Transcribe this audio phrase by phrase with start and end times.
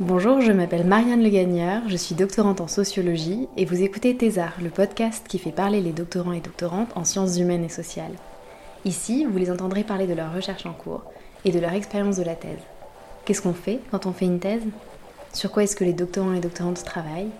[0.00, 4.52] Bonjour, je m'appelle Marianne Le Gagneur, je suis doctorante en sociologie et vous écoutez Thésard,
[4.62, 8.14] le podcast qui fait parler les doctorants et doctorantes en sciences humaines et sociales.
[8.84, 11.02] Ici, vous les entendrez parler de leur recherche en cours
[11.44, 12.60] et de leur expérience de la thèse.
[13.24, 14.62] Qu'est-ce qu'on fait quand on fait une thèse?
[15.32, 17.32] Sur quoi est-ce que les doctorants et doctorantes travaillent?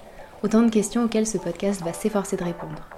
[0.43, 2.98] Autant de questions auxquelles ce podcast va s'efforcer de répondre.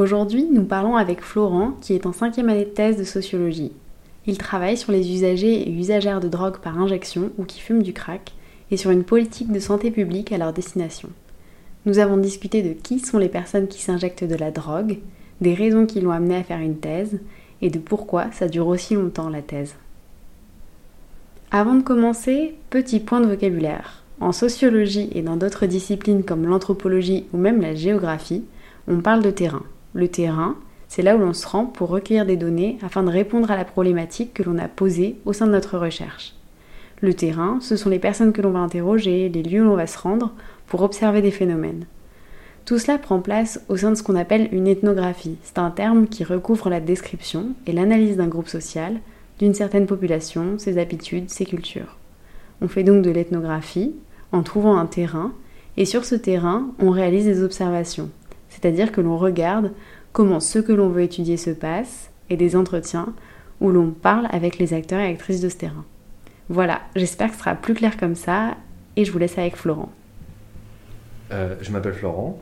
[0.00, 3.72] Aujourd'hui, nous parlons avec Florent, qui est en cinquième année de thèse de sociologie.
[4.26, 7.92] Il travaille sur les usagers et usagères de drogue par injection ou qui fument du
[7.92, 8.32] crack,
[8.70, 11.10] et sur une politique de santé publique à leur destination.
[11.84, 15.00] Nous avons discuté de qui sont les personnes qui s'injectent de la drogue,
[15.42, 17.20] des raisons qui l'ont amené à faire une thèse,
[17.60, 19.74] et de pourquoi ça dure aussi longtemps la thèse.
[21.50, 24.02] Avant de commencer, petit point de vocabulaire.
[24.18, 28.44] En sociologie et dans d'autres disciplines comme l'anthropologie ou même la géographie,
[28.88, 29.64] on parle de terrain.
[29.92, 30.56] Le terrain,
[30.88, 33.64] c'est là où l'on se rend pour recueillir des données afin de répondre à la
[33.64, 36.34] problématique que l'on a posée au sein de notre recherche.
[37.00, 39.86] Le terrain, ce sont les personnes que l'on va interroger, les lieux où l'on va
[39.86, 40.32] se rendre
[40.66, 41.86] pour observer des phénomènes.
[42.66, 45.38] Tout cela prend place au sein de ce qu'on appelle une ethnographie.
[45.42, 49.00] C'est un terme qui recouvre la description et l'analyse d'un groupe social,
[49.38, 51.96] d'une certaine population, ses habitudes, ses cultures.
[52.60, 53.94] On fait donc de l'ethnographie
[54.32, 55.32] en trouvant un terrain,
[55.76, 58.10] et sur ce terrain, on réalise des observations,
[58.50, 59.72] c'est-à-dire que l'on regarde
[60.12, 63.12] comment ce que l'on veut étudier se passe, et des entretiens
[63.60, 65.84] où l'on parle avec les acteurs et actrices de ce terrain.
[66.48, 68.56] Voilà, j'espère que ce sera plus clair comme ça,
[68.96, 69.90] et je vous laisse avec Florent.
[71.32, 72.40] Euh, je m'appelle Florent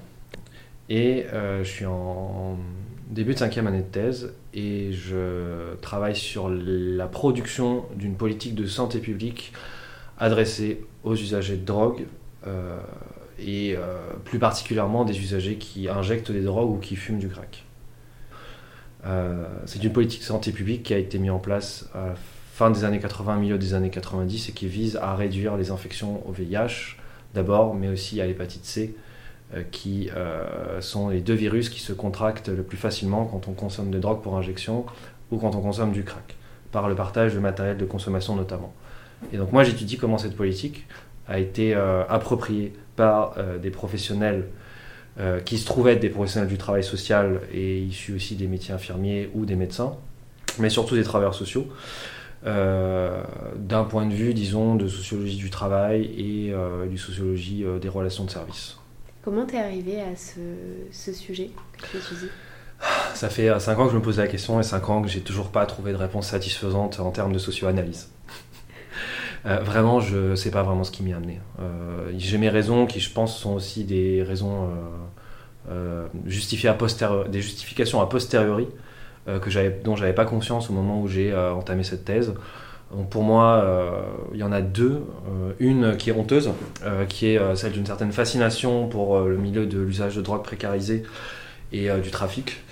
[0.89, 2.57] et euh, je suis en
[3.11, 8.65] début de cinquième année de thèse et je travaille sur la production d'une politique de
[8.65, 9.53] santé publique
[10.19, 12.07] adressée aux usagers de drogue
[12.47, 12.79] euh,
[13.39, 17.65] et euh, plus particulièrement des usagers qui injectent des drogues ou qui fument du crack.
[19.07, 22.15] Euh, C'est une politique de santé publique qui a été mise en place à la
[22.53, 26.27] fin des années 80, milieu des années 90 et qui vise à réduire les infections
[26.29, 26.97] au VIH
[27.35, 28.97] d'abord, mais aussi à l'hépatite C,
[29.55, 33.53] euh, qui euh, sont les deux virus qui se contractent le plus facilement quand on
[33.53, 34.85] consomme de drogue pour injection
[35.31, 36.37] ou quand on consomme du crack,
[36.73, 38.75] par le partage de matériel de consommation notamment.
[39.33, 40.87] Et donc moi j'étudie comment cette politique
[41.29, 44.47] a été euh, appropriée par euh, des professionnels
[45.21, 48.73] euh, qui se trouvaient être des professionnels du travail social et issus aussi des métiers
[48.73, 49.97] infirmiers ou des médecins,
[50.59, 51.69] mais surtout des travailleurs sociaux,
[52.47, 53.21] euh,
[53.57, 57.89] d'un point de vue, disons, de sociologie du travail et euh, du sociologie euh, des
[57.89, 58.77] relations de service.
[59.25, 60.39] Comment t'es arrivé à ce,
[60.93, 62.31] ce sujet que tu étudies?
[63.15, 65.21] Ça fait 5 ans que je me pose la question et 5 ans que j'ai
[65.21, 68.09] toujours pas trouvé de réponse satisfaisante en termes de socio-analyse.
[69.49, 71.41] Euh, vraiment, je sais pas vraiment ce qui m'y a amené.
[71.61, 74.69] Euh, j'ai mes raisons qui, je pense, sont aussi des raisons
[75.71, 78.67] euh, justifiées a posteriori, des justifications a posteriori
[79.27, 82.33] que dont j'avais pas conscience au moment où j'ai entamé cette thèse.
[82.91, 83.63] Donc pour moi,
[84.33, 85.03] il y en a deux.
[85.59, 86.51] Une qui est honteuse,
[87.11, 91.03] qui est celle d'une certaine fascination pour le milieu de l'usage de drogue précarisée
[91.73, 92.63] et du trafic,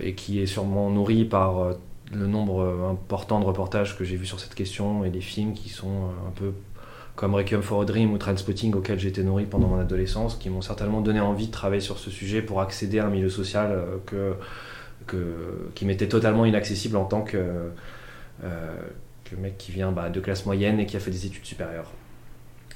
[0.00, 1.76] et qui est sûrement nourrie par
[2.14, 5.54] le nombre euh, important de reportages que j'ai vus sur cette question et des films
[5.54, 6.52] qui sont euh, un peu
[7.14, 10.50] comme Requiem for a Dream ou Trainspotting auxquels j'ai été nourri pendant mon adolescence, qui
[10.50, 13.72] m'ont certainement donné envie de travailler sur ce sujet pour accéder à un milieu social
[13.72, 14.34] euh, que,
[15.06, 17.70] que, qui m'était totalement inaccessible en tant que,
[19.38, 21.90] mec qui vient bah, de classe moyenne et qui a fait des études supérieures.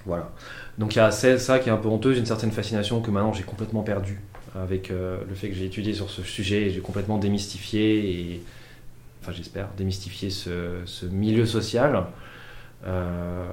[0.06, 0.30] Voilà.
[0.78, 3.34] Donc il y a ça qui est un peu honteux, une certaine fascination que maintenant
[3.34, 4.20] j'ai complètement perdue
[4.58, 8.42] avec le fait que j'ai étudié sur ce sujet et j'ai complètement démystifié et
[9.20, 12.06] enfin j'espère démystifié ce, milieu social.
[12.86, 13.44] Euh,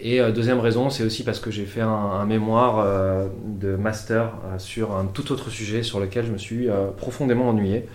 [0.00, 4.32] et euh, deuxième raison, c'est aussi parce que j'ai fait un, mémoire euh, de master
[4.58, 7.86] sur un tout autre sujet sur lequel je me suis profondément ennuyé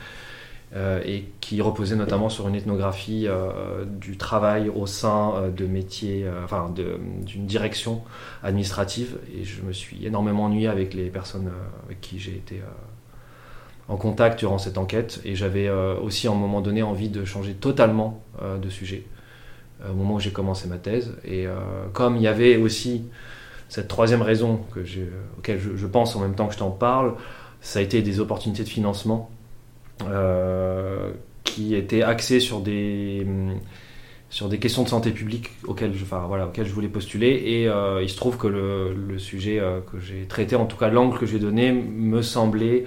[0.76, 3.28] et qui reposait notamment sur une ethnographie
[4.00, 8.04] du travail au sein de métiers, enfin d'une direction
[8.44, 9.18] administrative.
[9.36, 11.50] Et je me suis énormément ennuyé avec les personnes
[11.86, 12.62] avec qui j'ai été
[13.88, 17.54] en contact durant cette enquête et j'avais aussi à un moment donné envie de changer
[17.54, 19.06] totalement de sujet
[19.90, 21.16] au moment où j'ai commencé ma thèse.
[21.24, 21.46] Et
[21.94, 23.04] comme il y avait aussi
[23.70, 24.82] cette troisième raison que
[25.38, 27.14] auquel je, pense en même temps que je t'en parle,
[27.62, 29.30] ça a été des opportunités de financement
[31.46, 33.26] qui étaient axées sur des
[34.30, 37.42] sur des questions de santé publique auxquelles je, voilà, auxquelles je voulais postuler.
[37.46, 40.90] Et euh, il se trouve que le, sujet euh, que j'ai traité, en tout cas
[40.90, 42.86] l'angle que j'ai donné, me semblait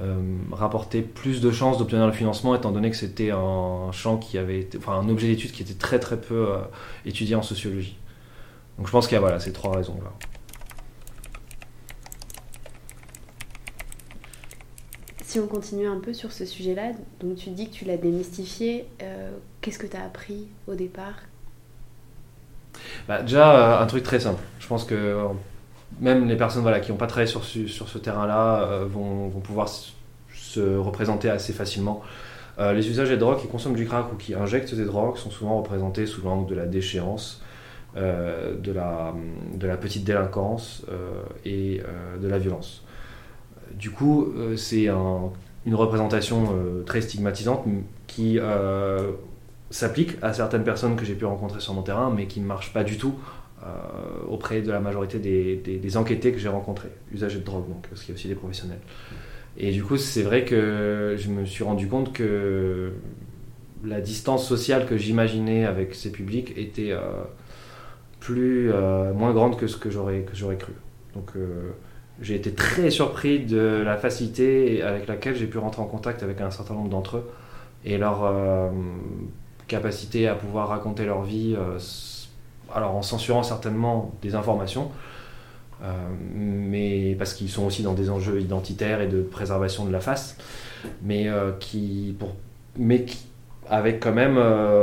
[0.00, 4.38] euh, rapporter plus de chances d'obtenir le financement, étant donné que c'était un champ qui
[4.38, 6.48] avait, été, enfin un objet d'étude qui était très très peu
[7.04, 7.96] étudié en sociologie.
[8.78, 10.12] Donc je pense qu'il y a voilà, ces trois raisons-là.
[15.36, 18.86] Si on continue un peu sur ce sujet-là, donc tu dis que tu l'as démystifié,
[19.02, 21.16] euh, qu'est-ce que tu as appris au départ?
[23.08, 24.40] Bah, Déjà, euh, un truc très simple.
[24.60, 25.26] Je pense que euh,
[26.00, 29.68] même les personnes voilà, qui n'ont pas travaillé sur, sur ce terrain-là vont, vont, pouvoir
[29.68, 32.02] se représenter assez facilement.
[32.58, 35.56] les usagers de drogue qui consomment du crack ou qui injectent des drogues sont souvent
[35.58, 37.42] représentés sous l'angle de la déchéance,
[37.94, 39.14] de, la,
[39.54, 40.84] de la petite délinquance
[41.44, 41.80] et
[42.20, 42.82] de la violence.
[43.74, 47.64] Du coup, euh, c'est une représentation euh, très stigmatisante
[48.06, 49.12] qui euh,
[49.70, 52.72] s'applique à certaines personnes que j'ai pu rencontrer sur mon terrain, mais qui ne marche
[52.72, 53.14] pas du tout
[54.28, 58.10] auprès de la majorité des, enquêtés que j'ai rencontrés, usagers de drogue, donc, parce qu'il
[58.10, 58.80] y a aussi des professionnels.
[59.58, 62.92] Et du coup, c'est vrai que je me suis rendu compte que
[63.84, 66.94] la distance sociale que j'imaginais avec ces publics était
[68.20, 68.70] plus
[69.14, 70.24] moins grande que ce que j'aurais
[70.58, 70.72] cru.
[71.14, 71.32] Donc
[72.20, 76.40] j'ai été très surpris de la facilité avec laquelle j'ai pu rentrer en contact avec
[76.40, 77.30] un certain nombre d'entre eux
[77.84, 78.70] et leur euh,
[79.68, 81.78] capacité à pouvoir raconter leur vie, euh,
[82.74, 84.90] alors en censurant certainement des informations,
[85.82, 85.92] euh,
[86.34, 90.36] mais parce qu'ils sont aussi dans des enjeux identitaires et de préservation de la face,
[91.02, 91.28] mais
[91.60, 92.34] qui, pour,
[92.78, 93.26] mais qui,
[93.68, 94.38] avec quand même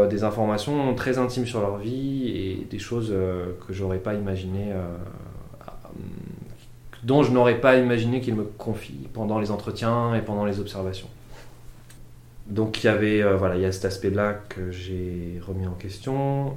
[0.09, 3.13] des informations très intimes sur leur vie et des choses
[3.65, 4.73] que j'aurais pas imaginé
[7.03, 11.07] dont je n'aurais pas imaginé qu'il me confie pendant les entretiens et pendant les observations.
[12.47, 16.55] Donc il y avait euh, il y a cet aspect-là que j'ai remis en question.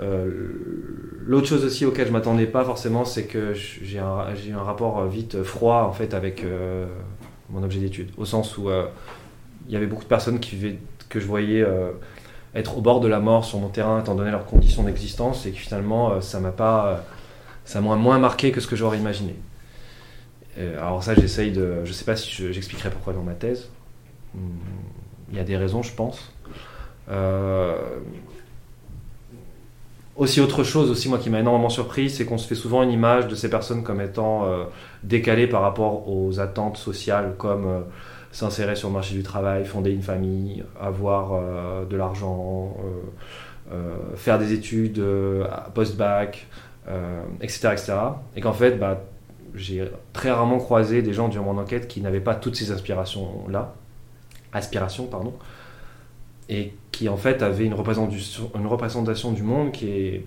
[0.00, 4.62] Euh, euh, l'autre chose aussi auquel je m'attendais pas forcément, c'est que j'ai un, un
[4.62, 6.44] rapport vite froid en fait avec
[7.50, 8.68] mon objet d'étude, au sens où
[9.66, 11.64] il y avait beaucoup de personnes que je voyais
[12.54, 15.52] être au bord de la mort sur mon terrain étant donné leurs conditions d'existence et
[15.52, 17.04] que finalement ça m'a pas
[17.64, 19.36] ça m'a moins marqué que ce que j'aurais imaginé.
[20.58, 21.84] Euh, alors ça, j'essaye de...
[21.84, 23.68] Je sais pas si j'expliquerai pourquoi dans ma thèse.
[24.34, 24.40] Hmm,
[25.30, 26.32] il y a des raisons, je pense.
[27.08, 27.76] Euh,
[30.20, 32.92] aussi autre chose aussi moi qui m'a énormément surpris, c'est qu'on se fait souvent une
[32.92, 34.64] image de ces personnes comme étant euh,
[35.02, 37.84] décalées par rapport aux attentes sociales comme
[38.30, 41.32] s'insérer sur le marché du travail, fonder une famille, avoir
[41.84, 42.76] de l'argent,
[44.14, 45.02] faire des études
[45.74, 46.46] post-bac,
[47.40, 47.92] etc., euh, etc.
[48.36, 49.02] Et qu'en fait, bah,
[49.54, 53.74] j'ai très rarement croisé des gens durant mon enquête qui n'avaient pas toutes ces aspirations-là,
[54.52, 55.34] aspirations, pardon,
[56.50, 60.26] et qui en fait avaient une représentation, du monde qui est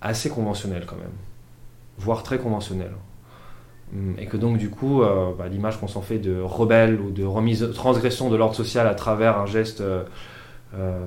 [0.00, 1.12] assez conventionnelle quand même,
[1.98, 2.94] voire très conventionnelle.
[4.18, 7.24] Et que donc du coup, euh, bah, l'image qu'on s'en fait de rebelle ou de
[7.24, 10.04] remise, transgression de l'ordre social à travers un geste euh,
[10.74, 11.06] euh,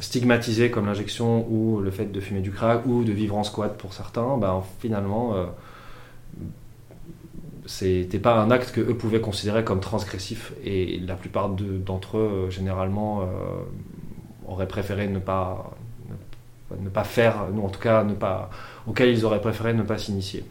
[0.00, 3.76] stigmatisé comme l'injection ou le fait de fumer du crack ou de vivre en squat
[3.76, 5.34] pour certains, ben, finalement,
[7.66, 12.20] c'était pas un acte que eux pouvaient considérer comme transgressif et la plupart d'entre eux,
[12.46, 13.26] euh, généralement, euh,
[14.46, 15.76] auraient préféré ne pas,
[16.80, 18.50] ne, pas faire, ou en tout cas, ne pas,
[18.86, 20.44] auquel ils auraient préféré ne pas s'initier.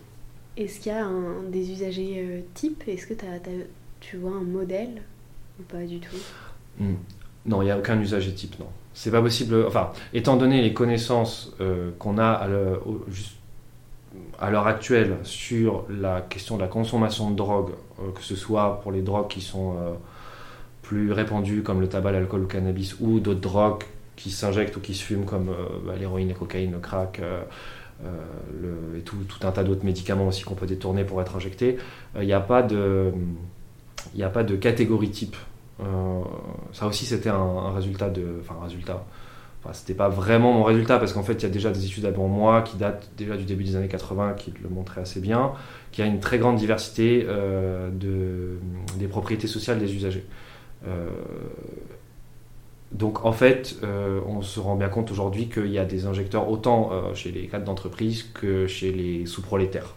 [0.57, 2.83] Est-ce qu'il y a un, des usagers types?
[2.87, 3.13] Est-ce que
[3.99, 5.01] tu vois un modèle
[5.59, 6.15] ou pas du tout?
[6.79, 6.95] Hmm.
[7.45, 8.67] Non, il n'y a aucun usager type, non.
[8.93, 9.65] C'est pas possible.
[9.67, 12.47] Enfin, étant donné les connaissances euh, qu'on a à
[14.49, 18.91] l'heure actuelle sur la question de la consommation de drogue, euh, que ce soit pour
[18.91, 19.93] les drogues qui sont euh,
[20.81, 23.83] plus répandues comme le tabac, l'alcool, le cannabis, ou d'autres drogues
[24.15, 25.51] qui s'injectent ou qui se fument comme
[25.85, 27.19] bah, l'héroïne, la cocaïne, le crack.
[28.01, 31.77] et tout, un tas d'autres médicaments aussi qu'on peut détourner pour être injectés,
[32.15, 33.11] il n'y a pas de,
[34.55, 35.35] catégorie type
[35.81, 36.21] euh,
[36.71, 38.39] ça aussi, c'était un, résultat de.
[38.41, 39.03] Enfin, résultat.
[39.65, 42.05] Enfin, c'était pas vraiment mon résultat parce qu'en fait, il y a déjà des études
[42.05, 45.53] avant moi qui datent déjà du début des années 80 qui le montraient assez bien,
[45.91, 48.59] qu'il y a une très grande diversité euh, de,
[48.99, 50.23] des propriétés sociales des usagers.
[50.87, 51.09] Euh,
[52.91, 53.77] donc en fait,
[54.27, 57.65] on se rend bien compte aujourd'hui qu'il y a des injecteurs autant chez les cadres
[57.65, 59.95] d'entreprise que chez les sous-prolétaires.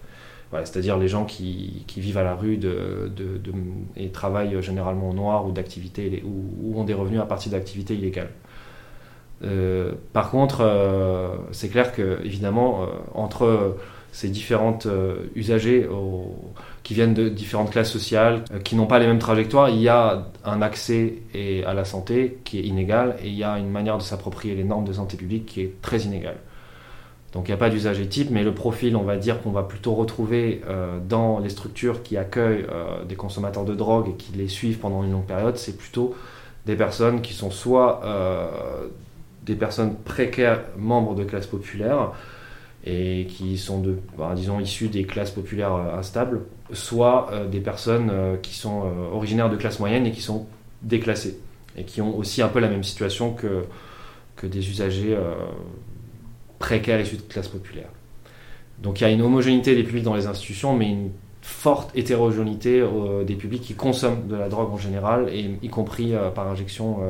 [0.52, 2.58] C'est-à-dire les gens qui, vivent à la rue
[3.96, 8.30] et travaillent généralement au noir ou, d'activités, ou ont des revenus à partir d'activités illégales.
[9.44, 13.76] Euh, par contre, euh, c'est clair que évidemment, euh, entre
[14.10, 14.88] ces différentes
[15.36, 15.86] usagers
[16.82, 20.26] qui viennent de différentes classes sociales, qui n'ont pas les mêmes trajectoires, il y a
[20.44, 23.96] un accès et à la santé qui est inégal et il y a une manière
[23.96, 26.38] de s'approprier les normes de santé publique qui est très inégale.
[27.32, 29.62] Donc il n'y a pas d'usager type, mais le profil, on va dire qu'on va
[29.62, 30.62] plutôt retrouver
[31.08, 32.66] dans les structures qui accueillent
[33.08, 36.16] des consommateurs de drogue et qui les suivent pendant une longue période, c'est plutôt
[36.66, 38.00] des personnes qui sont soit
[39.48, 42.12] des personnes précaires, membres de classes populaires,
[42.84, 47.60] et qui sont, de, bah, disons, issues des classes populaires euh, instables, soit euh, des
[47.60, 50.46] personnes euh, qui sont originaires de classes moyennes et qui sont
[50.82, 51.40] déclassées,
[51.76, 53.64] et qui ont aussi un peu la même situation que,
[54.36, 55.18] que des usagers
[56.60, 57.90] précaires issus de classes populaires.
[58.78, 61.10] Donc il y a une homogénéité des publics dans les institutions, mais une
[61.42, 62.84] forte hétérogénéité
[63.26, 67.00] des publics qui consomment de la drogue en général, et y compris par injection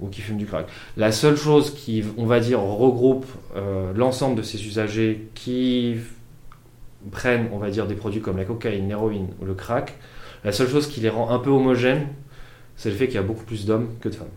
[0.00, 0.68] ou qui fument du crack.
[0.96, 3.26] La seule chose qui, on va dire, regroupe
[3.56, 5.96] euh, l'ensemble de ces usagers qui
[7.10, 9.94] prennent, on va dire, des produits comme la cocaïne, l'héroïne ou le crack,
[10.44, 12.08] la seule chose qui les rend un peu homogènes,
[12.76, 14.28] c'est le fait qu'il y a beaucoup plus d'hommes que de femmes.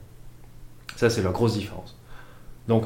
[0.96, 1.98] Ça, c'est la grosse différence.
[2.68, 2.86] Donc,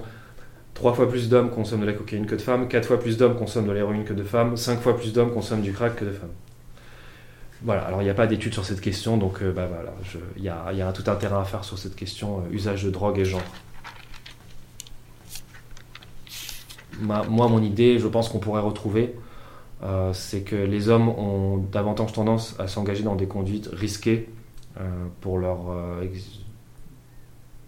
[0.73, 3.35] trois fois plus d'hommes consomment de la cocaïne que de femmes, quatre fois plus d'hommes
[3.35, 6.11] consomment de l'héroïne que de femmes, cinq fois plus d'hommes consomment du crack que de
[6.11, 6.31] femmes.
[7.63, 9.93] Voilà, alors il n'y a pas d'études sur cette question, donc euh, bah, voilà,
[10.35, 13.19] il y a, tout un terrain à faire sur cette question euh, usage de drogue
[13.19, 13.41] et genre.
[16.99, 19.15] Moi, mon idée, je pense qu'on pourrait retrouver,
[19.81, 24.29] euh, c'est que les hommes ont davantage tendance à s'engager dans des conduites risquées
[25.21, 25.57] pour leur,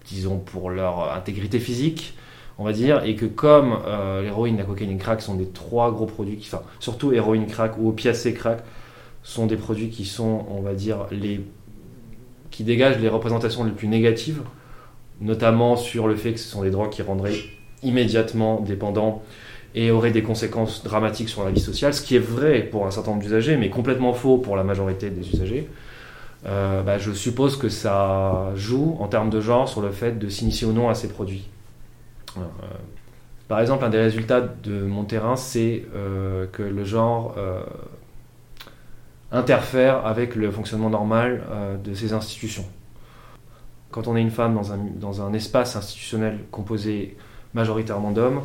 [0.07, 2.17] disons, pour leur intégrité physique,
[2.57, 3.77] on va dire, et que comme
[4.21, 7.89] l'héroïne, la cocaïne le crack sont des trois gros produits, enfin, surtout héroïne, crack ou
[7.89, 8.63] opiacés, crack,
[9.25, 11.41] sont des produits qui sont, on va dire, les
[12.51, 14.41] qui dégagent les représentations les plus négatives,
[15.19, 17.35] notamment sur le fait que ce sont des drogues qui rendraient
[17.83, 19.23] immédiatement dépendants
[19.73, 22.91] et auraient des conséquences dramatiques sur la vie sociale, ce qui est vrai pour un
[22.91, 25.67] certain nombre d'usagers, mais complètement faux pour la majorité des usagers.
[26.45, 30.29] Euh, bah, je suppose que ça joue en termes de genre sur le fait de
[30.29, 31.49] s'initier ou non à ces produits.
[32.37, 32.41] Euh,
[33.49, 37.35] par exemple, un des résultats de mon terrain, c'est euh, que le genre
[39.31, 42.65] interfère avec le fonctionnement normal euh, de ces institutions.
[43.91, 47.17] Quand on est une femme dans un, dans un espace institutionnel composé
[47.53, 48.41] majoritairement d'hommes,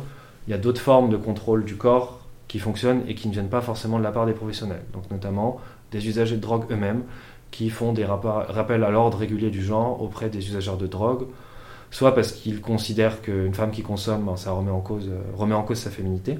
[0.47, 3.49] il y a d'autres formes de contrôle du corps qui fonctionnent et qui ne viennent
[3.49, 4.83] pas forcément de la part des professionnels.
[4.93, 5.59] Donc notamment
[5.91, 7.03] des usagers de drogue eux-mêmes
[7.51, 11.27] qui font des rappels à l'ordre régulier du genre auprès des usagers de drogue,
[11.91, 15.53] soit parce qu'ils considèrent qu'une femme qui consomme, ben, ça remet en, cause, euh, remet
[15.53, 16.39] en cause sa féminité,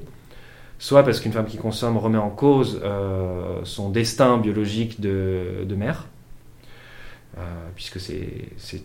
[0.81, 6.07] soit parce qu'une femme qui consomme remet en cause euh, son destin biologique de, mère,
[7.37, 7.41] euh,
[7.75, 8.83] puisque c'est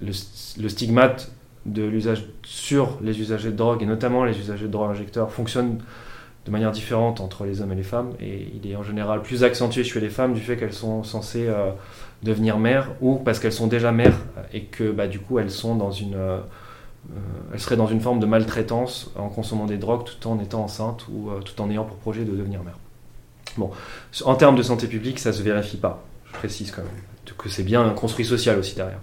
[0.00, 1.30] le stigmate
[1.66, 5.80] de l'usage sur les usagers de drogue, et notamment les usagers de drogue injecteurs, fonctionne
[6.46, 9.44] de manière différente entre les hommes et les femmes, et il est en général plus
[9.44, 11.72] accentué chez les femmes du fait qu'elles sont censées euh,
[12.22, 14.18] devenir mères, ou parce qu'elles sont déjà mères,
[14.54, 16.16] et que bah, du coup elles sont dans une...
[17.10, 17.14] euh,
[17.52, 21.06] elles seraient dans une forme de maltraitance en consommant des drogues tout en étant enceinte
[21.08, 22.78] ou euh, tout en ayant pour projet de devenir mère.
[23.56, 23.70] Bon,
[24.24, 26.04] en termes de santé publique, ça se vérifie pas.
[26.26, 27.02] Je précise quand même
[27.36, 29.00] que c'est bien un construit social aussi derrière.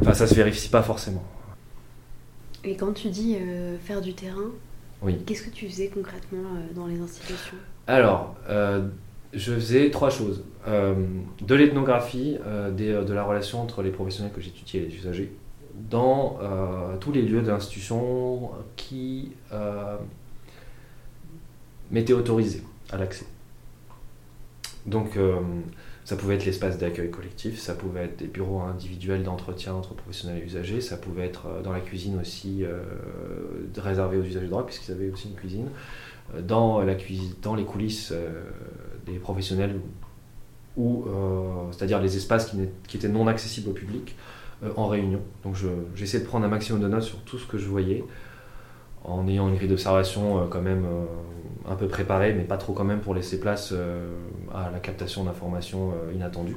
[0.00, 1.24] Enfin, ça se vérifie pas forcément.
[2.64, 4.50] Et quand tu dis euh, faire du terrain,
[5.02, 5.18] Oui.
[5.26, 7.56] qu'est-ce que tu faisais concrètement euh, dans les institutions?
[7.86, 8.86] Alors, euh,
[9.32, 10.44] je faisais trois choses.
[10.64, 12.38] De l'ethnographie,
[12.76, 15.32] de la relation entre les professionnels que j'étudiais et les usagers,
[15.74, 19.96] dans euh, tous les lieux d'institutions qui euh,
[21.90, 23.26] m'étaient autorisés à l'accès.
[24.86, 25.36] Donc, euh,
[26.04, 30.42] ça pouvait être l'espace d'accueil collectif, ça pouvait être des bureaux individuels d'entretien entre professionnels
[30.42, 32.82] et usagers, ça pouvait être dans la cuisine aussi euh,
[33.76, 35.68] réservé aux usagers de drogue, puisqu'ils avaient aussi une cuisine
[36.40, 38.12] dans, la cuisine, dans les coulisses
[39.06, 39.78] des professionnels,
[40.76, 42.54] c'est-à-dire les espaces
[42.88, 44.16] qui, étaient non accessibles au public
[44.76, 45.20] en réunion.
[45.44, 48.04] Donc je- j'essaie de prendre un maximum de notes sur tout ce que je voyais,
[49.04, 52.72] en ayant une grille d'observation euh, quand même euh, un peu préparée, mais pas trop
[52.72, 54.08] quand même pour laisser place euh,
[54.54, 56.56] à la captation d'informations euh, inattendues.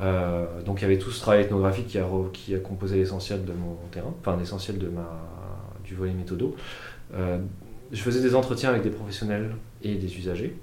[0.00, 3.74] Euh, donc il y avait tout ce travail ethnographique qui a, composé l'essentiel de mon
[3.90, 6.54] terrain, enfin l'essentiel du volet méthodo.
[7.14, 7.38] Euh,
[7.90, 10.56] je faisais des entretiens avec des professionnels et des usagers.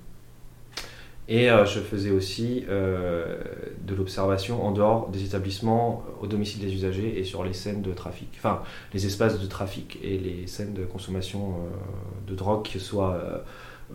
[1.27, 3.37] Et euh, je faisais aussi euh,
[3.81, 7.93] de l'observation en dehors des établissements, au domicile des usagers et sur les scènes de
[7.93, 8.61] trafic, enfin
[8.93, 13.15] les espaces de trafic et les scènes de consommation euh, de drogue, que ce soit
[13.15, 13.39] euh,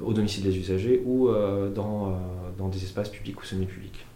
[0.02, 1.28] au domicile des usagers ou
[1.75, 2.16] dans,
[2.56, 4.06] dans des espaces publics ou semi-publics.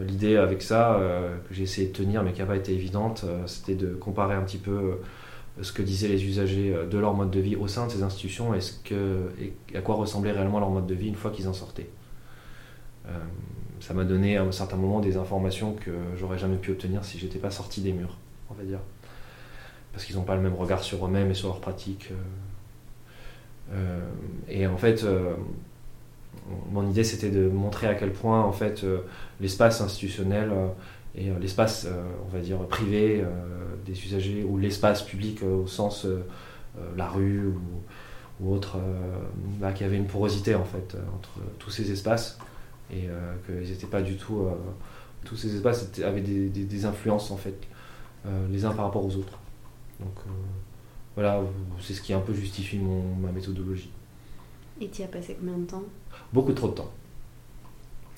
[0.00, 1.00] L'idée avec ça,
[1.48, 4.42] que j'ai essayé de tenir mais qui n'a pas été évidente, c'était de comparer un
[4.42, 4.98] petit peu
[5.62, 8.52] ce que disaient les usagers de leur mode de vie au sein de ces institutions
[8.52, 11.46] et, ce que, et à quoi ressemblait réellement leur mode de vie une fois qu'ils
[11.46, 11.88] en sortaient.
[13.80, 17.18] Ça m'a donné à un certain moment des informations que j'aurais jamais pu obtenir si
[17.18, 18.16] j'étais pas sorti des murs,
[18.50, 18.80] on va dire
[19.96, 22.10] parce qu'ils n'ont pas le même regard sur eux-mêmes et sur leurs pratiques.
[22.10, 24.00] Euh, euh,
[24.46, 25.32] et en fait, euh,
[26.70, 28.84] mon idée c'était de montrer à quel point en fait
[29.40, 30.52] l'espace institutionnel
[31.14, 31.88] et l'espace,
[32.26, 33.24] on va dire, privé
[33.86, 36.06] des usagers ou l'espace public au sens
[36.94, 37.54] la rue
[38.38, 38.76] ou, autre,
[39.58, 42.38] bah, qu'il y avait une porosité en fait entre tous ces espaces
[42.90, 43.08] et
[43.46, 44.46] qu'ils n'étaient pas du tout.
[45.24, 47.56] tous ces espaces avaient des, des influences en fait
[48.50, 49.38] les uns par rapport aux autres.
[50.00, 50.30] Donc euh,
[51.14, 51.40] voilà,
[51.80, 53.90] c'est ce qui un peu justifie mon, ma méthodologie.
[54.80, 55.82] Et tu y as passé combien de temps?
[56.32, 56.90] Beaucoup trop de temps.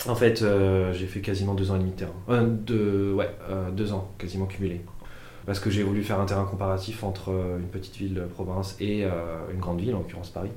[0.06, 2.12] En fait, euh, j'ai fait quasiment deux ans et demi de terrain.
[2.28, 3.30] Euh, deux, ouais,
[3.72, 4.80] deux ans, quasiment cumulés.
[5.46, 9.04] Parce que j'ai voulu faire un terrain comparatif entre une petite ville de province et
[9.04, 10.50] une grande ville, en l'occurrence Paris.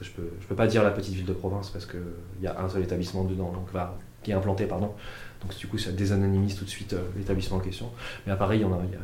[0.00, 2.00] Je peux, peux pas dire la petite ville de province parce qu'il
[2.42, 3.68] y a un seul établissement dedans, donc,
[4.22, 4.92] qui est implanté, pardon.
[5.42, 7.90] Donc du coup, ça désanonymise tout de suite l'établissement en question.
[8.26, 9.00] Mais à Paris, il y en a, y a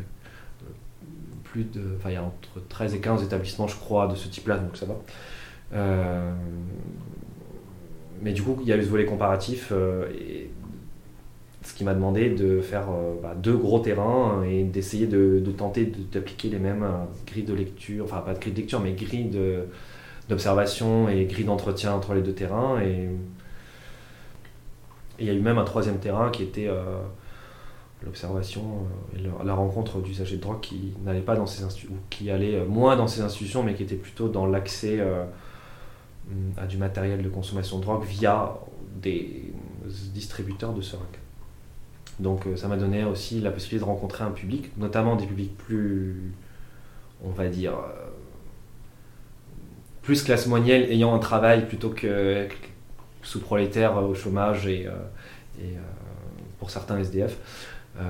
[1.64, 1.80] de.
[1.96, 4.76] Enfin, il y a entre 13 et 15 établissements, je crois, de ce type-là, donc
[4.76, 4.94] ça va.
[5.74, 6.32] Euh,
[8.22, 10.50] mais du coup, il y a eu ce volet comparatif, euh, et
[11.62, 15.92] ce qui m'a demandé de faire euh, bah, deux gros terrains et d'essayer de, tenter
[16.12, 16.86] d'appliquer les mêmes
[17.26, 19.30] grilles de lecture, enfin pas de grilles de lecture, mais grilles
[20.28, 22.80] d'observation et grilles d'entretien entre les deux terrains.
[22.82, 23.08] Et
[25.18, 26.68] il y a eu même un troisième terrain qui était
[28.02, 28.62] l'observation
[29.14, 32.30] euh, et la rencontre d'usagers de drogue qui n'allaient pas dans ces institutions, ou qui
[32.30, 35.24] allaient euh, moins dans ces institutions, mais qui étaient plutôt dans l'accès euh,
[36.56, 38.54] à du matériel de consommation de drogue via
[39.00, 39.52] des
[40.14, 41.04] distributeurs de seringues.
[42.18, 46.32] Donc ça m'a donné aussi la possibilité de rencontrer un public, notamment des publics plus,
[47.22, 47.74] on va dire,
[50.06, 52.48] plus classe moyenne ayant un travail plutôt que
[53.22, 54.86] sous-prolétaires au chômage et,
[55.60, 55.76] et
[56.58, 57.36] pour certains SDF.
[57.98, 58.02] Euh,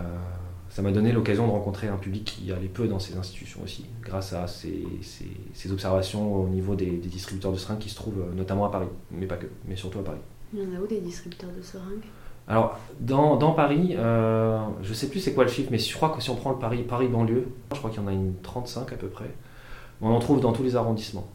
[0.70, 3.86] ça m'a donné l'occasion de rencontrer un public qui allait peu dans ces institutions aussi,
[4.02, 4.84] grâce à ces,
[5.70, 9.26] observations au niveau des, distributeurs de seringues qui se trouvent euh, notamment à Paris, mais
[9.26, 10.18] pas que, mais surtout à Paris.
[10.52, 12.04] Il y en a où des distributeurs de seringues?
[12.48, 16.22] Alors, dans, Paris, euh, je sais plus c'est quoi le chiffre, mais je crois que
[16.22, 18.92] si on prend le Paris, Paris banlieue, je crois qu'il y en a une 35
[18.92, 19.34] à peu près.
[20.00, 21.26] On en trouve dans tous les arrondissements.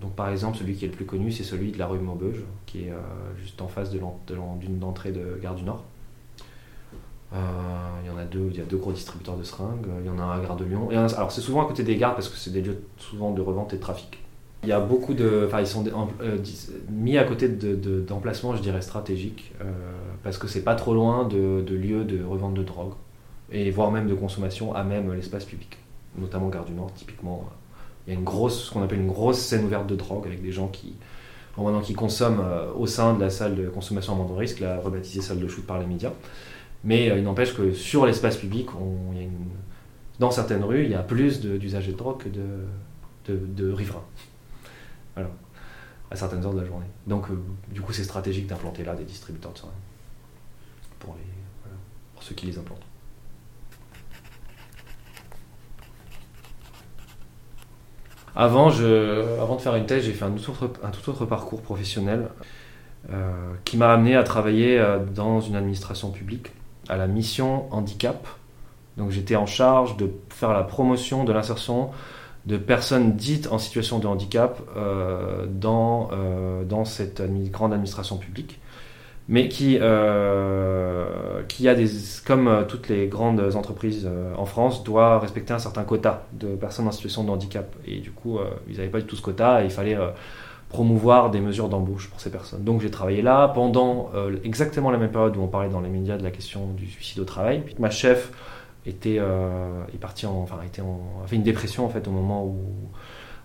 [0.00, 2.42] Donc, par exemple, celui qui est le plus connu, c'est celui de la rue Maubeuge,
[2.66, 2.92] qui est
[3.38, 5.84] juste en face d'une entrée de Gare du Nord.
[7.32, 7.36] Euh,
[8.02, 9.86] il y en a deux, il y a deux gros distributeurs de seringues.
[10.00, 10.88] Il y en a un à Gare de Lyon.
[10.90, 13.72] Alors c'est souvent à côté des gares parce que c'est des lieux souvent de revente
[13.72, 14.18] et de trafic.
[14.62, 15.84] Il y a beaucoup de, enfin ils sont
[16.20, 16.36] euh,
[16.90, 19.64] mis à côté d'emplacements, de, je dirais stratégiques, euh,
[20.22, 22.92] parce que c'est pas trop loin de, lieux de revente de drogue
[23.50, 25.78] et voire même de consommation à même l'espace public,
[26.18, 26.92] notamment Gare du Nord.
[26.94, 27.48] Typiquement,
[28.10, 30.42] il y a une grosse, ce qu'on appelle une grosse scène ouverte de drogue avec
[30.42, 30.94] des gens qui
[31.56, 32.42] maintenant qui consomment
[32.74, 35.66] au sein de la salle de consommation à moindre risque, la rebaptisée salle de shoot
[35.66, 36.12] par les médias.
[36.84, 38.68] Mais euh, il n'empêche que sur l'espace public,
[40.18, 44.04] dans certaines rues, il y a plus d'usagers de, drogue que de, de, riverains.
[45.14, 45.30] Voilà.
[46.10, 46.86] À certaines heures de la journée.
[47.06, 47.34] Donc, euh,
[47.72, 49.72] du coup, c'est stratégique d'implanter là des distributeurs de seringues.
[50.98, 51.16] Pour,
[52.14, 52.89] pour ceux qui les implantent.
[58.36, 62.28] Avant, avant de faire une thèse, j'ai fait un tout, autre, parcours professionnel
[63.12, 63.30] euh,
[63.64, 64.82] qui m'a amené à travailler
[65.14, 66.52] dans une administration publique
[66.88, 68.26] à la mission handicap.
[68.96, 71.90] Donc j'étais en charge de faire la promotion de l'insertion
[72.46, 78.60] de personnes dites en situation de handicap euh, dans, euh, dans cette grande administration publique,
[79.30, 81.74] mais qui, euh, a
[82.26, 86.92] comme toutes les grandes entreprises en France, doit respecter un certain quota de personnes en
[86.92, 87.74] situation de handicap.
[87.86, 88.38] Et du coup,
[88.68, 89.96] ils n'avaient pas du tout ce quota et il fallait
[90.70, 92.64] promouvoir des mesures d'embauche pour ces personnes.
[92.64, 95.90] Donc j'ai travaillé là pendant euh, exactement la même période où on parlait dans les
[95.90, 97.62] médias de la question du suicide au travail.
[97.64, 98.30] Puis ma chef
[98.86, 102.46] était euh, est partie en, en, a fait une dépression en fait au moment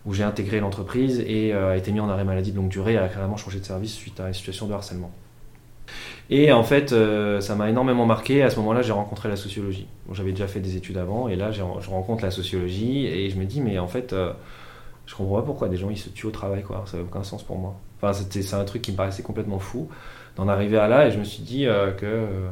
[0.05, 2.93] où j'ai intégré l'entreprise et euh, a été mis en arrêt maladie de longue durée
[2.93, 5.11] et a carrément changé de service suite à une situation de harcèlement.
[6.29, 6.93] Et en fait,
[7.39, 8.41] ça m'a énormément marqué.
[8.41, 9.87] À ce moment-là, j'ai rencontré la sociologie.
[10.11, 13.45] J'avais déjà fait des études avant, et là, je rencontre la sociologie, et je me
[13.45, 14.15] dis, mais en fait,
[15.05, 17.23] je comprends pas pourquoi des gens ils se tuent au travail quoi ça n'avait aucun
[17.23, 19.89] sens pour moi enfin c'est un truc qui me paraissait complètement fou
[20.35, 22.47] d'en arriver à là et je me suis dit euh, que euh,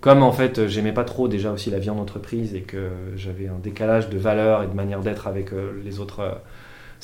[0.00, 3.48] comme en fait j'aimais pas trop déjà aussi la vie en entreprise et que j'avais
[3.48, 6.38] un décalage de valeurs et de manière d'être avec euh, les autres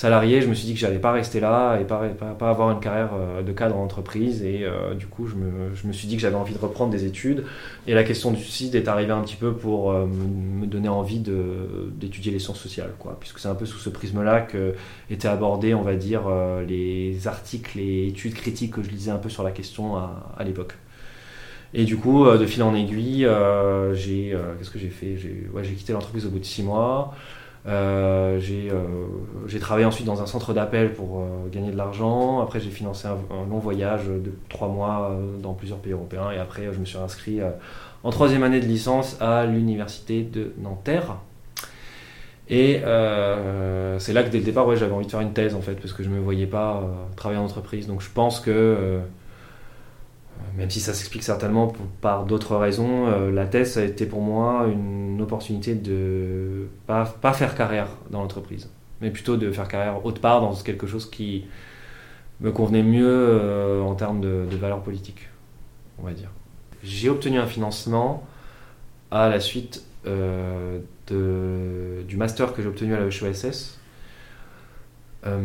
[0.01, 2.81] salarié, je me suis dit que j'allais pas rester là et pas, pas, avoir une
[2.81, 4.43] carrière euh, de cadre en entreprise.
[4.43, 6.91] Et euh, du coup, je me, je me suis dit que j'avais envie de reprendre
[6.91, 7.45] des études.
[7.87, 11.19] Et la question du suicide est arrivée un petit peu pour euh, me donner envie
[11.19, 13.19] d'étudier les sciences sociales, quoi.
[13.21, 14.75] Puisque c'est un peu sous ce prisme-là que
[15.11, 16.23] étaient abordés, on va dire,
[16.67, 20.79] les articles et études critiques que je lisais un peu sur la question à, l'époque.
[21.75, 23.29] Et du coup, de fil en aiguille,
[23.93, 25.19] j'ai qu'est-ce que j'ai fait?
[25.19, 27.15] J'ai ouais, j'ai quitté l'entreprise au bout de six mois.
[27.67, 28.85] Euh, j'ai euh,
[29.47, 32.41] j'ai travaillé ensuite dans un centre d'appel pour euh, gagner de l'argent.
[32.41, 33.19] Après, j'ai financé un,
[33.51, 36.31] long voyage de trois mois dans plusieurs pays européens.
[36.31, 37.41] Et après, je me suis inscrit
[38.03, 41.17] en troisième année de licence à l'université de Nanterre.
[42.49, 42.81] Et
[43.99, 45.75] c'est là que dès le départ, ouais, j'avais envie de faire une thèse en fait,
[45.75, 46.83] parce que je ne me voyais pas
[47.17, 47.87] travailler en entreprise.
[47.87, 49.01] Donc je pense que,
[50.61, 54.67] même si ça s'explique certainement par d'autres raisons, euh, la thèse a été pour moi
[54.71, 58.69] une opportunité de pas, pas faire carrière dans l'entreprise,
[59.01, 61.47] mais plutôt de faire carrière autre part dans quelque chose qui
[62.41, 65.31] me convenait mieux euh, en termes de, valeur politique,
[65.99, 66.29] on va dire.
[66.83, 68.23] J'ai obtenu un financement
[69.11, 73.79] à la suite euh, de- du master que j'ai obtenu à la HESS.
[75.27, 75.39] Euh,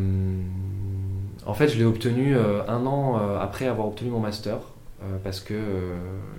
[1.45, 4.57] en fait, je l'ai obtenu un an après avoir obtenu mon master,
[5.03, 5.95] euh, parce que euh,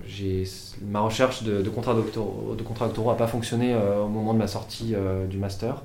[0.06, 0.44] j'ai
[0.82, 4.32] ma recherche de, de contrats doctoraux de contrats doctoraux n'a pas fonctionné euh, au moment
[4.34, 4.94] de ma sortie
[5.30, 5.82] du master,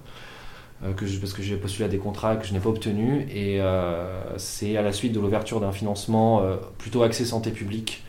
[0.98, 3.60] que je- parce que j'ai postulé à des contrats que je n'ai pas obtenus, et
[4.38, 6.44] c'est à la suite de l'ouverture d'un financement
[6.80, 8.04] plutôt axé santé publique.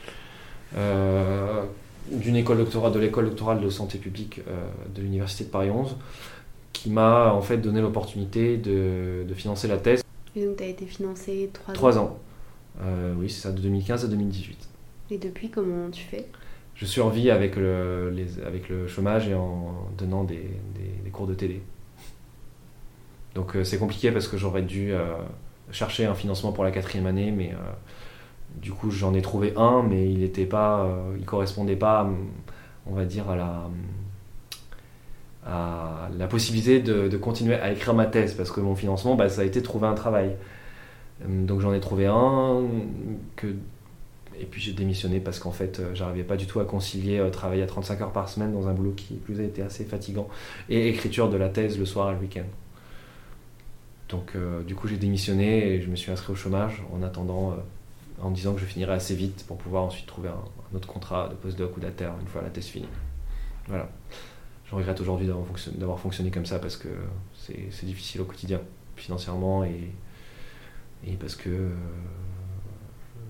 [2.10, 5.96] d'une école doctorale, de l'école doctorale de santé publique euh, de l'université de Paris 11,
[6.72, 10.02] qui m'a en fait donné l'opportunité de, de financer la thèse.
[10.34, 12.18] Et donc, tu as été financé trois, Trois ans.
[12.80, 14.68] Euh, oui, c'est ça, de 2015 à 2018.
[15.10, 16.26] Et depuis, comment tu fais?
[16.74, 20.36] Je survis avec le, les- avec le chômage et en donnant des,
[20.74, 21.62] des- des cours de télé.
[23.34, 25.14] Donc euh, c'est compliqué parce que j'aurais dû euh,
[25.70, 27.54] chercher un financement pour la quatrième année, mais
[28.60, 32.28] du coup j'en ai trouvé un, mais il était pas, il correspondait pas, hum,
[32.86, 33.68] on va dire, à la,
[35.46, 39.28] à la possibilité de, de continuer à écrire ma thèse parce que mon financement, bah,
[39.28, 40.36] ça a été de trouver un travail.
[41.24, 42.62] Hum, Donc j'en ai trouvé un
[44.40, 47.30] et puis j'ai démissionné parce qu'en fait, euh, j'arrivais pas du tout à concilier euh,
[47.30, 50.28] travailler à 35 heures par semaine dans un boulot qui plus a été assez fatigant
[50.68, 52.46] et écriture de la thèse le soir et le week-end.
[54.12, 57.52] Donc euh, du coup, j'ai démissionné et je me suis inscrit au chômage en attendant,
[57.52, 57.54] euh,
[58.20, 61.28] en me disant que je finirais assez vite pour pouvoir ensuite trouver un, autre contrat
[61.28, 62.88] de postdoc ou d'alter une fois la thèse finie.
[63.68, 63.88] Voilà.
[64.66, 66.88] Je regrette aujourd'hui d'avoir fonctionné, fonctionné comme ça parce que
[67.34, 68.60] c'est difficile au quotidien,
[68.96, 69.90] financièrement et,
[71.06, 71.68] et parce que euh,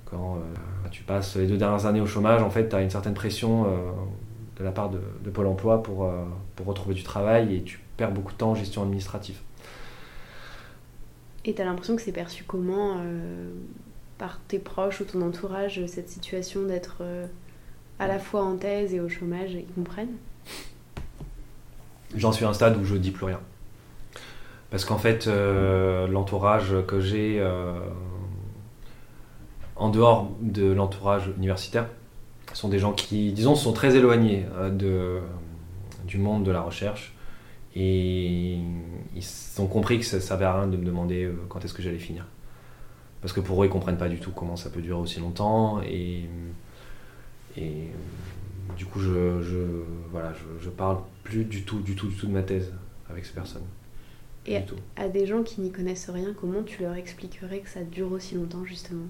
[0.06, 2.90] quand euh, tu passes les deux dernières années au chômage, en fait, tu as une
[2.90, 3.90] certaine pression euh,
[4.58, 6.12] de la part de, de Pôle emploi pour,
[6.56, 9.38] pour retrouver du travail et tu perds beaucoup de temps en gestion administrative.
[11.44, 13.50] Et tu as l'impression que c'est perçu comment euh,
[14.18, 17.26] par tes proches ou ton entourage, cette situation d'être euh,
[17.98, 20.16] à la fois en thèse et au chômage Ils comprennent?
[22.14, 23.40] J'en suis à un stade où je dis plus rien.
[24.72, 27.78] Parce qu'en fait, euh, l'entourage que j'ai euh,
[29.76, 31.88] en dehors de l'entourage universitaire
[32.54, 35.20] sont des gens qui, disons, sont très éloignés euh,
[36.06, 37.12] du monde de la recherche.
[37.76, 38.60] Et
[39.14, 39.24] ils
[39.58, 41.98] ont compris que ça ne servait à rien de me demander quand est-ce que j'allais
[41.98, 42.24] finir.
[43.20, 45.20] Parce que pour eux, ils ne comprennent pas du tout comment ça peut durer aussi
[45.20, 45.82] longtemps.
[45.82, 46.30] Et,
[48.78, 49.58] du coup, je, je,
[50.10, 50.32] voilà,
[50.62, 52.72] je parle plus du tout, du tout, du tout de ma thèse
[53.10, 53.66] avec ces personnes.
[54.46, 54.76] Et du tout.
[54.96, 58.34] à des gens qui n'y connaissent rien, comment tu leur expliquerais que ça dure aussi
[58.34, 59.06] longtemps justement?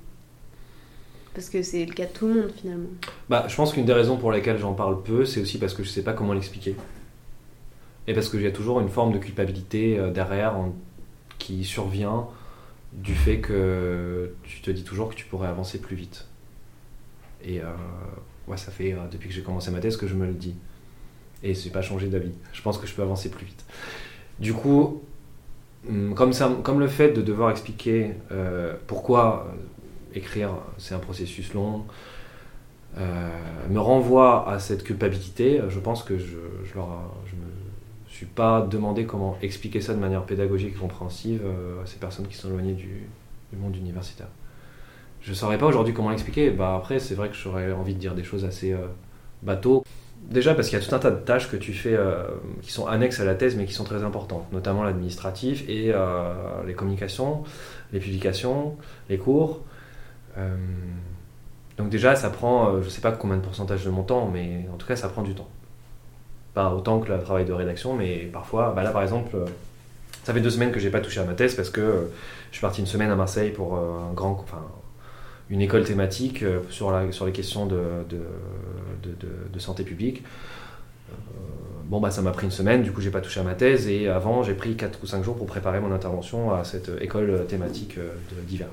[1.35, 2.91] Parce que c'est le cas de tout le monde finalement.
[3.31, 5.83] Bah, je pense qu'une des raisons pour lesquelles j'en parle peu, c'est aussi parce que
[5.83, 6.77] je sais pas comment l'expliquer.
[8.07, 10.75] Et parce qu'il y a toujours une forme de culpabilité euh, derrière en-
[11.39, 12.27] qui survient
[12.93, 16.27] du fait que tu te dis toujours que tu pourrais avancer plus vite.
[17.43, 17.73] Et euh,
[18.49, 20.55] ouais, ça fait euh, depuis que j'ai commencé ma thèse que je me le dis.
[21.43, 22.33] Et c'est pas changé d'avis.
[22.53, 23.65] Je pense que je peux avancer plus vite.
[24.39, 25.03] Du coup,
[26.15, 31.55] comme, ça, comme le fait de devoir expliquer euh, pourquoi euh, écrire, c'est un processus
[31.55, 31.85] long,
[32.99, 33.31] euh,
[33.71, 37.51] me renvoie à cette culpabilité, je pense que je, je me
[38.09, 41.43] suis pas demandé comment expliquer ça de manière pédagogique et compréhensive
[41.83, 43.09] à ces personnes qui sont éloignées du,
[43.57, 44.29] monde universitaire.
[45.23, 46.51] Je saurais pas aujourd'hui comment l'expliquer.
[46.51, 48.87] Bah après, c'est vrai que j'aurais envie de dire des choses assez euh,
[49.43, 49.85] bateau.
[50.31, 52.25] Déjà parce qu'il y a tout un tas de tâches que tu fais euh,
[52.63, 56.33] qui sont annexes à la thèse mais qui sont très importantes, notamment l'administratif et euh,
[56.67, 57.43] les communications,
[57.93, 58.77] les publications,
[59.11, 59.61] les cours.
[60.39, 60.57] Euh,
[61.77, 64.77] donc déjà, ça prend, je sais pas combien de pourcentage de mon temps, mais en
[64.77, 65.49] tout cas, ça prend du temps.
[66.55, 69.37] Pas autant que le travail de rédaction, mais parfois, bah là par exemple,
[70.25, 72.11] Ça fait deux semaines que j'ai pas touché à ma thèse parce que
[72.51, 74.45] je suis parti une semaine à Marseille pour un grand,
[75.51, 80.23] une école thématique euh, sur, la, sur les questions de, de, santé publique.
[81.11, 81.15] Euh,
[81.85, 83.87] bon, bah, ça m'a pris une semaine, du coup, j'ai pas touché à ma thèse
[83.89, 87.47] et avant, j'ai pris 4 ou 5 jours pour préparer mon intervention à cette école
[87.47, 88.13] thématique euh,
[88.47, 88.69] d'hiver.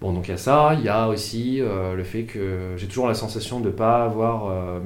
[0.00, 2.86] Bon, donc il y a ça, il y a aussi euh, le fait que j'ai
[2.86, 4.78] toujours la sensation de ne pas avoir euh,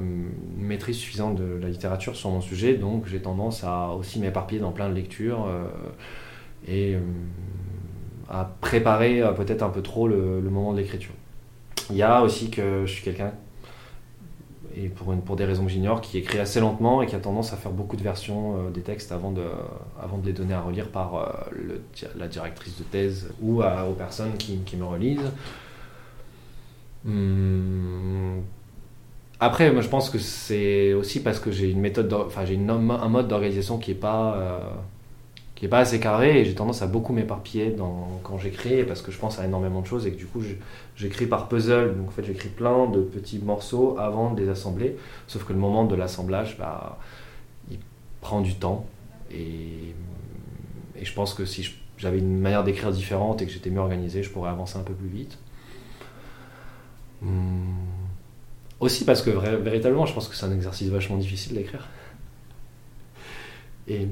[0.57, 4.61] une maîtrise suffisante de la littérature sur mon sujet, donc j'ai tendance à aussi m'éparpiller
[4.61, 5.65] dans plein de lectures euh,
[6.65, 6.99] et euh,
[8.31, 11.13] à préparer euh, peut-être un peu trop le, moment de l'écriture.
[11.89, 13.33] Il y a aussi que je suis quelqu'un,
[14.75, 17.51] et pour, pour des raisons que j'ignore, qui écrit assez lentement et qui a tendance
[17.51, 19.43] à faire beaucoup de versions euh, des textes avant de,
[20.01, 24.33] avant de les donner à relire par euh, la directrice de thèse ou aux personnes
[24.37, 25.31] qui, qui me relisent.
[27.05, 28.41] Hum,
[29.41, 33.09] Après, moi, je pense que c'est aussi parce que j'ai une méthode, enfin j'ai un
[33.09, 34.37] mode d'organisation qui est pas
[35.61, 37.75] qui est pas assez carré et j'ai tendance à beaucoup m'éparpiller
[38.23, 40.41] quand j'écris parce que je pense à énormément de choses et que du coup
[40.95, 41.95] j'écris par puzzle.
[41.97, 44.97] Donc en fait, j'écris plein de petits morceaux avant de les assembler.
[45.27, 46.97] Sauf que le moment de l'assemblage, bah,
[47.69, 47.77] il
[48.21, 48.87] prend du temps
[49.29, 49.93] et,
[50.99, 51.69] et je pense que si
[51.99, 54.93] j'avais une manière d'écrire différente et que j'étais mieux organisé, je pourrais avancer un peu
[54.93, 55.37] plus vite.
[57.21, 57.75] Hum.
[58.79, 61.87] Aussi parce que véritablement, je pense que c'est un exercice vachement difficile d'écrire.
[63.87, 64.07] Et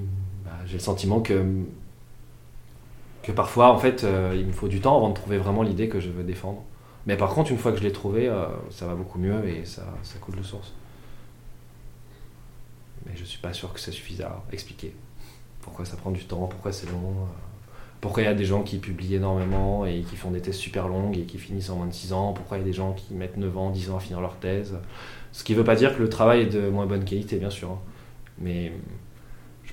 [0.49, 1.43] bah, j'ai le sentiment que,
[3.23, 5.89] que parfois, en fait, euh, il me faut du temps avant de trouver vraiment l'idée
[5.89, 6.63] que je veux défendre.
[7.05, 9.65] Mais par contre, une fois que je l'ai trouvée, euh, ça va beaucoup mieux et
[9.65, 10.73] ça, ça coule de source.
[13.05, 14.93] Mais je suis pas sûr que ça suffise à expliquer
[15.61, 17.11] pourquoi ça prend du temps, pourquoi c'est long.
[17.23, 17.25] euh,
[18.01, 20.87] pourquoi il y a des gens qui publient énormément et qui font des thèses super
[20.87, 22.93] longues et qui finissent en moins de 6 ans Pourquoi il y a des gens
[22.93, 24.77] qui mettent 9 ans, 10 ans à finir leur thèse
[25.33, 27.49] Ce qui ne veut pas dire que le travail est de moins bonne qualité, bien
[27.49, 27.71] sûr.
[27.71, 27.79] hein.
[28.39, 28.73] Mais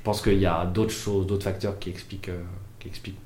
[0.07, 2.45] pense qu'il y a d'autres choses, d'autres facteurs qui expliquent, euh,
[2.79, 3.19] qui expliquent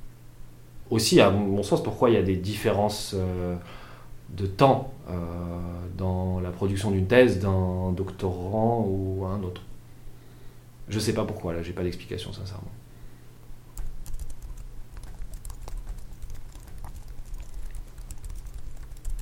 [0.89, 3.55] aussi, à mon sens, pourquoi il y a des différences euh,
[4.31, 5.13] de temps euh,
[5.99, 9.61] dans la production d'une thèse d'un doctorant ou un autre.
[10.89, 12.73] Je sais pas pourquoi, là, j'ai pas d'explication, sincèrement.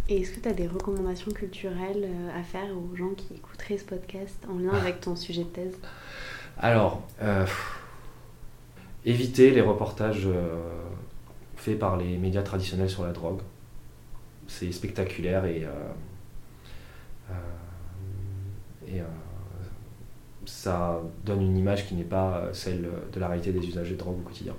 [0.08, 3.84] Et est-ce que tu as des recommandations culturelles à faire aux gens qui écouteraient ce
[3.84, 5.76] podcast en lien avec ton sujet de thèse?
[6.60, 7.46] Alors, euh,
[9.04, 10.56] éviter les reportages euh,
[11.56, 13.38] faits par les médias traditionnels sur la drogue.
[14.48, 15.70] C'est spectaculaire et, euh,
[20.46, 24.18] ça donne une image qui n'est pas celle de la réalité des usagers de drogue
[24.18, 24.54] au quotidien.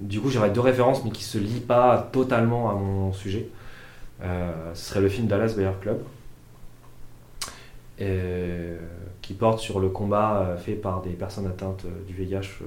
[0.00, 3.48] Du coup, j'aurais deux références, mais qui se lient pas totalement à mon sujet.
[4.20, 4.26] Ce
[4.74, 6.00] serait le film Dallas Bayer Club,
[9.22, 12.66] qui porte sur le combat euh, fait par des personnes atteintes euh, du VIH euh,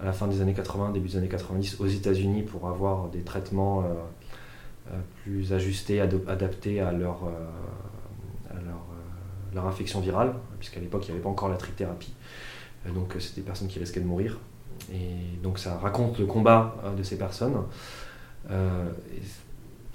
[0.00, 3.22] à la fin des années 80, début des années 90 aux États-Unis pour avoir des
[3.22, 3.84] traitements euh,
[4.90, 11.22] euh, plus ajustés, adaptés à leur, euh, euh, infection virale, puisqu'à l'époque il n'y avait
[11.22, 12.14] pas encore la trithérapie.
[12.86, 14.38] Euh, donc euh, c'était des personnes qui risquaient de mourir.
[14.92, 17.56] Et donc ça raconte le combat euh, de ces personnes.
[18.50, 18.90] Euh,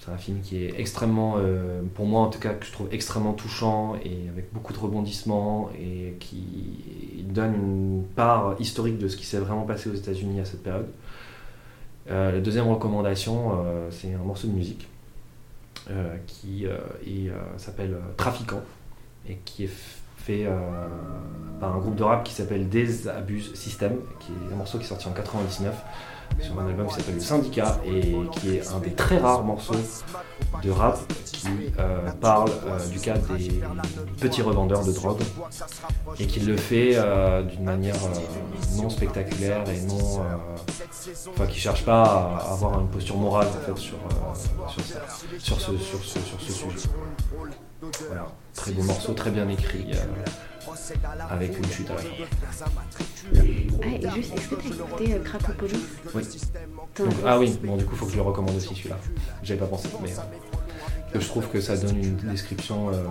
[0.04, 2.90] c'est un film qui est extrêmement, euh, pour moi en tout cas, que je trouve
[2.92, 9.16] extrêmement touchant et avec beaucoup de rebondissements et qui donne une part historique de ce
[9.16, 10.90] qui s'est vraiment passé aux États-Unis à cette période.
[12.10, 14.88] Euh, la deuxième recommandation, euh, c'est un morceau de musique
[16.28, 16.66] qui
[17.58, 18.62] s'appelle Trafiquant
[19.28, 19.74] et qui est
[20.26, 20.58] fait euh,
[21.60, 24.88] par un groupe de rap qui s'appelle Désabuse System, qui est un morceau qui est
[24.88, 25.74] sorti en 99
[26.40, 29.76] sur un album qui s'appelle Le Syndicat et qui est un des très rares morceaux
[30.64, 33.62] de rap qui euh, parle euh, du cas des
[34.20, 35.22] petits revendeurs de drogue
[36.20, 36.98] et qui le fait
[37.52, 37.96] d'une manière
[38.78, 40.22] non spectaculaire et non
[41.30, 43.48] enfin qui cherche pas à avoir une posture morale
[45.40, 46.90] sur ce sujet
[48.08, 49.98] voilà très beau morceau très bien écrit euh,
[51.30, 52.08] avec une chute à la fin
[53.84, 55.20] Ah, et juste, est-ce que tu as écouté euh,
[56.14, 56.24] oui
[56.98, 58.98] Donc, ah oui, bon du coup faut que je le recommande aussi celui-là.
[59.44, 63.04] J'avais pas pensé, mais euh, je trouve que ça donne une description euh,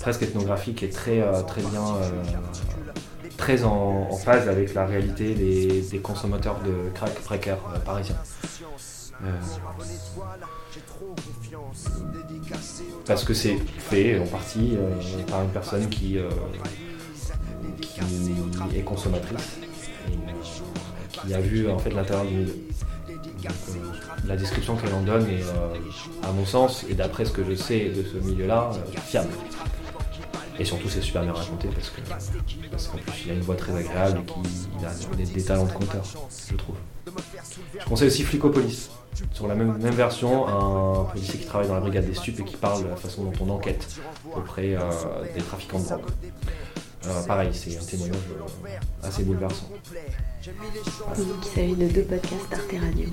[0.00, 1.84] presque ethnographique et très très bien,
[3.40, 8.16] très en, phase avec la réalité des, consommateurs de crack précaires euh, parisiens.
[9.24, 9.30] Euh,
[13.06, 16.18] parce que c'est fait en partie euh, par une personne qui,
[18.74, 19.58] est consommatrice
[21.10, 22.54] qui a vu en fait l'intérieur du milieu.
[24.26, 25.42] La description qu'elle en donne est,
[26.22, 29.32] à mon sens, et d'après ce que je sais de ce milieu-là, euh, fiable.
[30.60, 32.00] Et surtout, c'est super bien raconté parce que
[32.70, 35.64] parce qu'en plus, il a une voix très agréable et qu'il a des, des talents
[35.64, 36.04] de conteur,
[36.50, 36.76] je trouve.
[37.78, 38.90] Je conseille aussi Flicopolis.
[39.32, 42.44] Sur la même, même version, un policier qui travaille dans la brigade des stupes et
[42.44, 43.86] qui parle de la façon dont on enquête
[44.36, 44.80] auprès euh,
[45.34, 46.02] des trafiquants de drogue.
[47.06, 48.76] Euh, pareil, c'est un témoignage euh,
[49.08, 49.68] assez bouleversant.
[49.70, 53.08] Donc il s'agit de deux podcasts d'Arte Radio.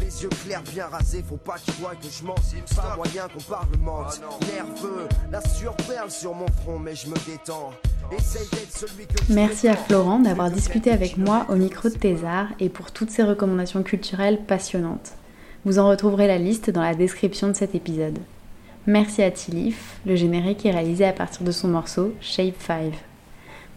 [0.00, 2.34] Les yeux clairs bien rasés, faut pas que tu vois que je mens.
[2.74, 4.20] Pas moyen qu'on parlemente.
[4.52, 7.70] Nerveux, la sueur perle sur mon front, mais je me détends.
[8.10, 9.76] Essaye d'être celui que tu Merci à.
[9.76, 14.40] Florent d'avoir discuté avec moi au micro de Thésard et pour toutes ces recommandations culturelles
[14.46, 15.12] passionnantes.
[15.64, 18.18] Vous en retrouverez la liste dans la description de cet épisode.
[18.86, 22.92] Merci à Tilif, le générique est réalisé à partir de son morceau Shape 5.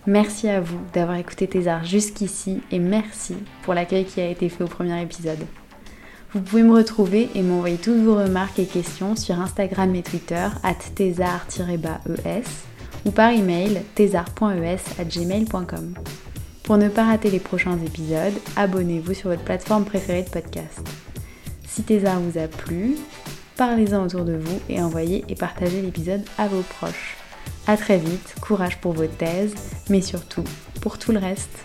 [0.07, 4.63] Merci à vous d'avoir écouté Thésard jusqu'ici et merci pour l'accueil qui a été fait
[4.63, 5.45] au premier épisode.
[6.33, 10.47] Vous pouvez me retrouver et m'envoyer toutes vos remarques et questions sur Instagram et Twitter
[10.63, 12.43] at thésard-es
[13.05, 15.93] ou par email thésard.es@gmail.com.
[16.63, 20.81] Pour ne pas rater les prochains épisodes, abonnez-vous sur votre plateforme préférée de podcast.
[21.67, 22.95] Si Thésard vous a plu,
[23.55, 27.15] parlez-en autour de vous et envoyez et partagez l'épisode à vos proches.
[27.67, 29.53] A très vite, courage pour vos thèses,
[29.87, 30.45] mais surtout
[30.81, 31.59] pour tout le reste.